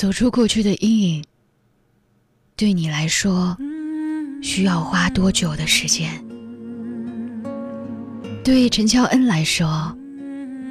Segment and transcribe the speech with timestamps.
[0.00, 1.22] 走出过去的阴影，
[2.56, 3.54] 对你来说
[4.42, 6.10] 需要花多久的时间？
[8.42, 9.94] 对陈乔恩来说，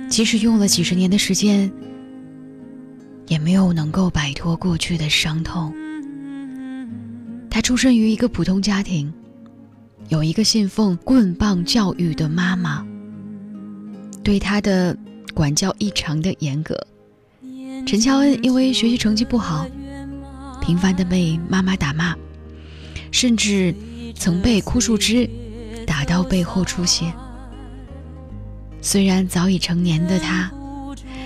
[0.10, 1.72] 即使用了几十年的时间，
[3.28, 5.72] 也没有能够摆脱过去的伤痛。
[7.52, 9.14] 他出生于一个普通家庭，
[10.08, 12.84] 有一个信奉棍棒教育的妈妈，
[14.24, 14.98] 对他的
[15.36, 16.76] 管教异常的严格。
[17.86, 19.66] 陈乔恩因为学习成绩不好，
[20.62, 22.16] 频繁的被妈妈打骂，
[23.12, 23.74] 甚至
[24.16, 25.30] 曾被枯树枝
[25.86, 27.12] 打到背后出血。
[28.82, 30.52] 虽然早已成年的他，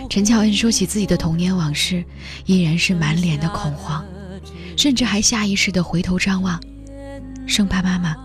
[0.10, 2.04] 陈乔恩说起自己的童年往事，
[2.46, 4.06] 依然是满脸的恐慌，
[4.78, 6.60] 甚至还下意识的回头张望，
[7.46, 8.16] 生怕妈妈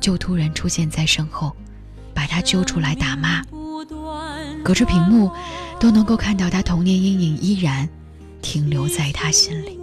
[0.00, 1.54] 就突然出现在身后，
[2.14, 3.42] 把他揪出来打骂。
[4.62, 5.30] 隔着屏幕，
[5.80, 7.88] 都能够看到他童年阴影依然
[8.40, 9.78] 停留在他心里。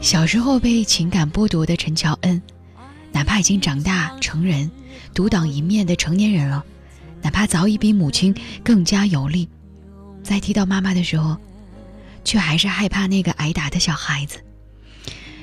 [0.00, 2.40] 小时候被情感剥夺的陈乔恩，
[3.10, 4.70] 哪怕已经长大成人。
[5.12, 6.64] 独当一面的成年人了，
[7.22, 9.48] 哪怕早已比母亲更加有力，
[10.22, 11.36] 在提到妈妈的时候，
[12.24, 14.38] 却还是害怕那个挨打的小孩子，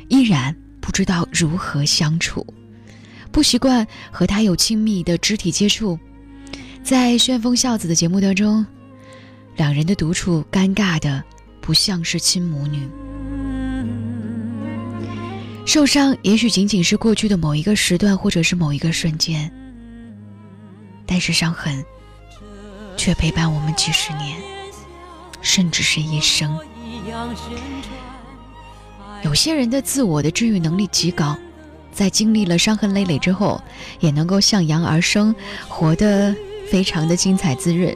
[0.09, 2.45] 依然不知道如何相处，
[3.31, 5.97] 不习惯和他有亲密的肢体接触，
[6.83, 8.65] 在旋风孝子的节目当中，
[9.55, 11.23] 两人的独处尴尬的
[11.61, 12.89] 不像是亲母女。
[15.65, 19.49] 受伤也许仅仅是过去的某一个时段，或者是某一个瞬间。
[21.05, 21.83] 但是伤痕，
[22.97, 24.37] 却陪伴我们几十年，
[25.41, 26.57] 甚至是一生。
[29.23, 31.37] 有些人的自我的治愈能力极高，
[31.93, 33.61] 在经历了伤痕累累之后，
[33.99, 35.33] 也能够向阳而生，
[35.67, 36.35] 活得
[36.71, 37.95] 非常的精彩滋润。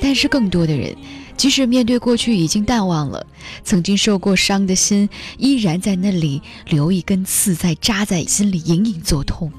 [0.00, 0.96] 但是更多的人，
[1.36, 3.26] 即使面对过去已经淡忘了，
[3.62, 9.52] 曾经受过伤的心，依然在那里留一根刺，在扎在心里隐隐作痛。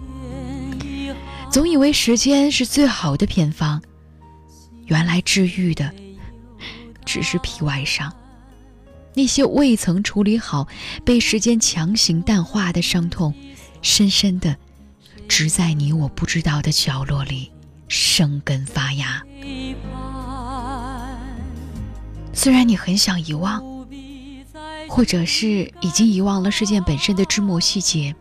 [1.51, 3.81] 总以为时间是最好的偏方，
[4.87, 5.91] 原来治愈的
[7.05, 8.11] 只是皮外伤。
[9.15, 10.67] 那些未曾处理好、
[11.03, 13.33] 被时间强行淡化的伤痛，
[13.81, 14.55] 深深的
[15.27, 17.51] 植在你我不知道的角落里，
[17.89, 19.21] 生根发芽。
[22.31, 23.61] 虽然你很想遗忘，
[24.87, 28.15] 或者是已经遗忘了事件本身的枝末细节。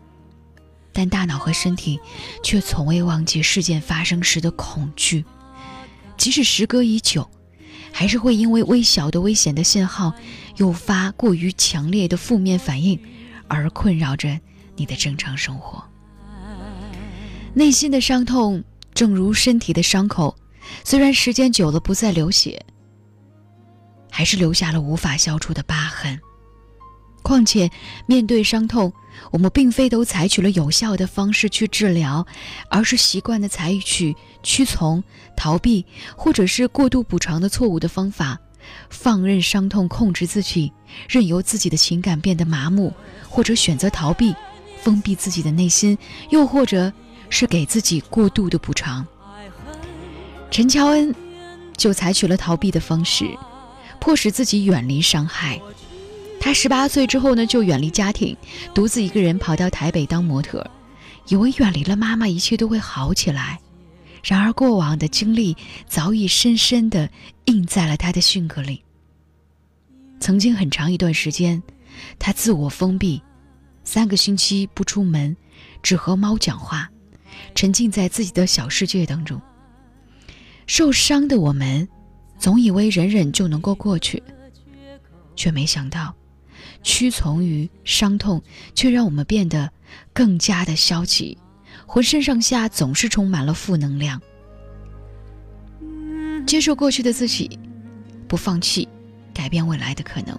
[0.91, 1.99] 但大脑和身体
[2.43, 5.23] 却从未忘记事件发生时的恐惧，
[6.17, 7.29] 即使时隔已久，
[7.93, 10.13] 还是会因为微小的危险的信号
[10.57, 12.99] 诱发过于强烈的负面反应，
[13.47, 14.39] 而困扰着
[14.75, 15.81] 你的正常生活。
[17.53, 18.63] 内心的伤痛，
[18.93, 20.35] 正如身体的伤口，
[20.83, 22.65] 虽然时间久了不再流血，
[24.11, 26.19] 还是留下了无法消除的疤痕。
[27.21, 27.69] 况且，
[28.07, 28.91] 面对伤痛，
[29.31, 32.25] 我们并非都采取了有效的方式去治疗，
[32.69, 35.03] 而是习惯的采取屈从、
[35.35, 35.85] 逃避，
[36.15, 38.39] 或者是过度补偿的错误的方法，
[38.89, 40.71] 放任伤痛控制自己，
[41.07, 42.93] 任由自己的情感变得麻木，
[43.29, 44.33] 或者选择逃避，
[44.81, 45.97] 封闭自己的内心，
[46.31, 46.91] 又或者
[47.29, 49.05] 是给自己过度的补偿。
[50.51, 51.13] 陈乔恩
[51.77, 53.37] 就采取了逃避的方式，
[53.99, 55.59] 迫使自己远离伤害。
[56.41, 58.35] 他十八岁之后呢，就远离家庭，
[58.73, 60.65] 独自一个人跑到台北当模特，
[61.27, 63.59] 以为远离了妈妈，一切都会好起来。
[64.23, 65.55] 然而，过往的经历
[65.87, 67.09] 早已深深的
[67.45, 68.83] 印在了他的性格里。
[70.19, 71.61] 曾经很长一段时间，
[72.17, 73.21] 他自我封闭，
[73.83, 75.35] 三个星期不出门，
[75.81, 76.89] 只和猫讲话，
[77.55, 79.41] 沉浸在自己的小世界当中。
[80.67, 81.87] 受伤的我们，
[82.37, 84.21] 总以为忍忍就能够过去，
[85.35, 86.15] 却没想到。
[86.81, 88.41] 屈从于伤痛，
[88.73, 89.69] 却让我们变得
[90.13, 91.37] 更加的消极，
[91.85, 94.21] 浑身上下总是充满了负能量。
[96.45, 97.59] 接受过去的自己，
[98.27, 98.87] 不放弃
[99.33, 100.37] 改变未来的可能。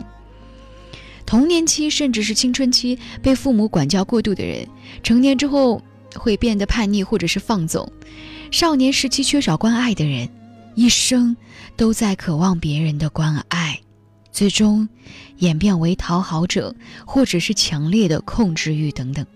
[1.26, 4.66] 童年期甚至是青春期被父母管教过度的人，
[5.02, 5.82] 成年之后
[6.14, 7.86] 会变得叛逆或者是放纵；
[8.50, 10.28] 少年时期缺少关爱的人，
[10.74, 11.36] 一生
[11.76, 13.80] 都在渴望别人的关爱。
[14.32, 14.88] 最终
[15.38, 16.74] 演变为讨好者，
[17.04, 19.26] 或者是强烈的控制欲等等。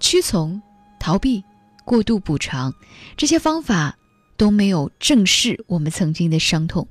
[0.00, 0.60] 屈从、
[0.98, 1.44] 逃避、
[1.84, 2.74] 过度补偿，
[3.16, 3.96] 这些方法
[4.36, 6.88] 都没有正视我们曾经的伤痛，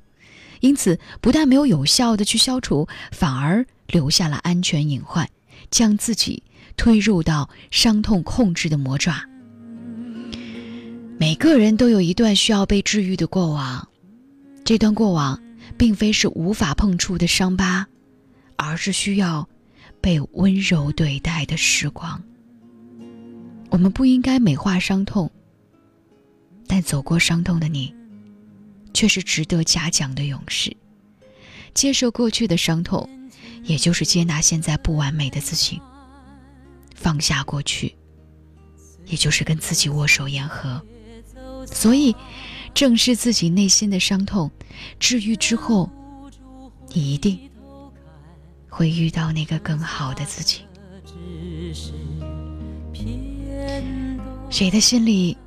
[0.60, 5.28] 因此不但没有有效的去消除，反而留下了安全隐患，
[5.70, 6.42] 将自己
[6.76, 9.22] 推入到伤痛控制的魔爪。
[11.18, 13.88] 每个人都有一段需要被治愈的过往，
[14.64, 15.40] 这段过往。
[15.76, 17.86] 并非是无法碰触的伤疤，
[18.56, 19.46] 而是需要
[20.00, 22.22] 被温柔对待的时光。
[23.68, 25.30] 我们不应该美化伤痛，
[26.66, 27.94] 但走过伤痛的你，
[28.94, 30.74] 却是值得嘉奖的勇士。
[31.74, 33.10] 接受过去的伤痛，
[33.64, 35.82] 也就是接纳现在不完美的自己。
[37.06, 37.94] 放下过去，
[39.04, 40.82] 也就是跟自己握手言和。
[41.64, 42.16] 所以，
[42.74, 44.50] 正视自己内心的伤痛，
[44.98, 45.88] 治愈之后，
[46.88, 47.38] 你一定
[48.68, 50.62] 会遇到那个更好的自己。
[54.50, 55.38] 谁的心里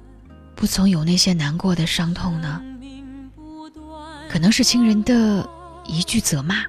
[0.55, 2.63] 不曾有那些难过的伤痛呢？
[4.29, 5.45] 可能是亲人的
[5.85, 6.63] 一句责骂，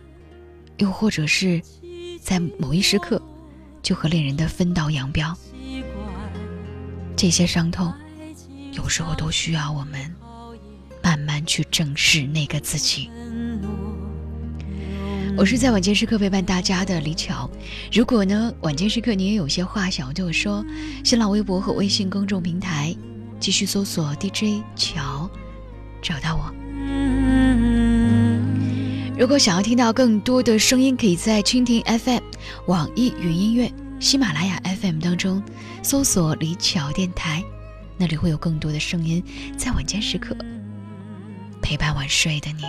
[0.79, 1.63] 又或者是
[2.21, 3.20] 在某一时刻
[3.91, 5.37] 就和恋人的分道扬镳。
[7.17, 7.93] 这些伤痛。
[8.71, 10.15] 有时候都需要我们
[11.03, 13.11] 慢慢去正视那个自己。
[15.37, 17.51] 我是在晚间时刻陪伴大家的李巧。
[17.93, 20.65] 如果呢，晚间时刻你也有些话想要对我说，
[21.03, 22.95] 新浪微博和微信公众平台
[23.41, 25.29] 继续搜索 DJ 乔，
[26.01, 26.55] 找到我。
[29.19, 32.23] 如果想要听到更多的声音，可以在蜻蜓 FM、
[32.67, 35.43] 网易云音乐、喜马拉雅 FM 当中
[35.82, 37.44] 搜索李巧电台。
[37.99, 39.23] 那里会有更多的声音，
[39.58, 40.35] 在晚间时刻
[41.61, 42.64] 陪伴晚睡的你。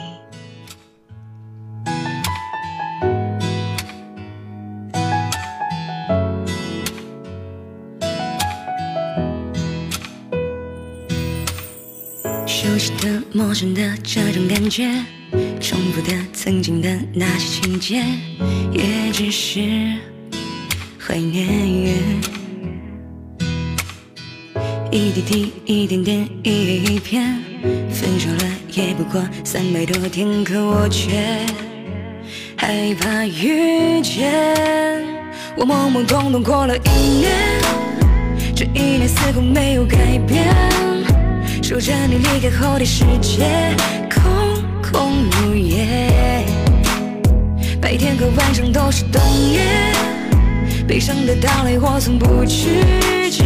[12.45, 14.83] 熟悉的、陌生的这种感觉，
[15.61, 18.03] 重复的曾经的那些情节，
[18.73, 19.97] 也只是
[21.11, 21.45] 怀念。
[24.89, 27.37] 一滴滴，一点点，一页一篇，
[27.91, 31.45] 分手了也不过三百多天，可我却
[32.55, 34.31] 害怕遇见。
[35.57, 37.33] 我懵懵懂懂过了一年，
[38.55, 40.47] 这一年似乎没有改变。
[41.61, 43.75] 守着你离开后的世界，
[44.09, 46.45] 空空如也。
[47.81, 49.21] 白天和晚上都是冬
[49.51, 49.61] 夜，
[50.91, 52.67] 悲伤的到来我从不拒
[53.31, 53.45] 绝。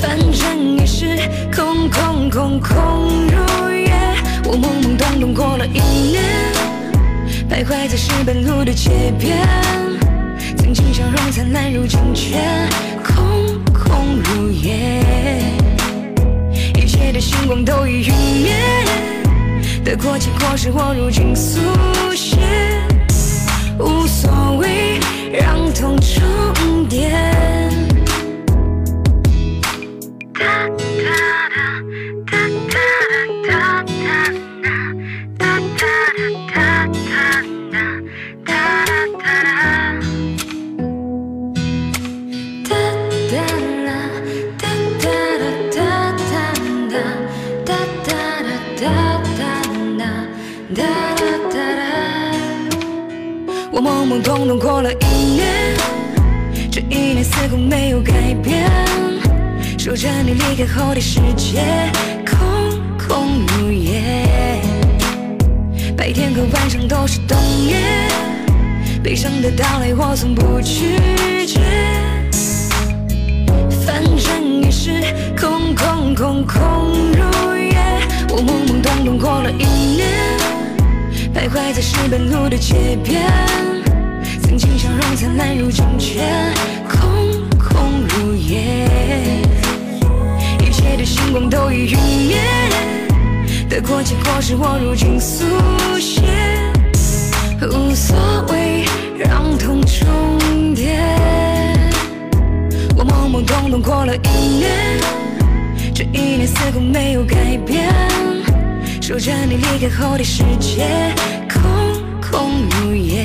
[0.00, 1.16] 反正也是
[1.54, 3.92] 空空空空如也，
[4.44, 6.24] 我懵懵懂懂过了一年，
[7.48, 9.38] 徘徊在石板路的街边，
[10.56, 12.40] 曾经笑容灿烂，如今却
[13.04, 15.04] 空空如也，
[16.74, 18.56] 一切的星光都已陨灭，
[19.84, 21.60] 得过且过是我如今速
[22.12, 22.36] 写，
[53.82, 55.76] 懵懵懂懂过了一年，
[56.70, 58.70] 这一年似乎没有改变。
[59.76, 61.64] 数着你离开后的世界，
[62.24, 62.38] 空
[62.96, 64.00] 空如也。
[65.96, 67.36] 白天和晚上都是冬
[67.66, 67.82] 夜，
[69.02, 71.60] 悲伤的到来我从不拒绝。
[73.84, 74.92] 反正也是
[75.36, 77.74] 空空空空如也。
[78.30, 79.64] 我懵懵懂懂过了一
[79.96, 80.08] 年。
[81.34, 83.22] 徘徊在石板路的街边，
[84.52, 86.20] 曾经笑容灿烂，如今却
[86.86, 87.00] 空
[87.58, 88.86] 空如也。
[90.60, 92.38] 一切的星光都已陨灭，
[93.66, 95.46] 得过且过是我如今速
[95.98, 96.20] 写，
[97.62, 98.14] 无所
[98.50, 98.84] 谓，
[99.16, 101.00] 让痛重叠。
[102.94, 104.28] 我懵懵懂懂过了一
[104.58, 105.00] 年，
[105.94, 107.90] 这一年似乎没有改变。
[109.00, 111.14] 守着你离开后的世界，
[111.48, 111.62] 空
[112.20, 113.24] 空如也。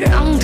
[0.00, 0.39] Wrong